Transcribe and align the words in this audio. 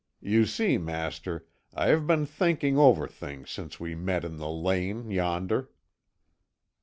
You 0.23 0.47
see, 0.47 0.79
master, 0.79 1.45
I 1.75 1.89
have 1.89 2.07
been 2.07 2.25
thinking 2.25 2.75
over 2.75 3.07
things 3.07 3.51
since 3.51 3.79
we 3.79 3.93
met 3.93 4.25
in 4.25 4.37
the 4.37 4.49
lane 4.49 5.11
yonder." 5.11 5.69